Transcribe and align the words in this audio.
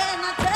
Turn 0.00 0.49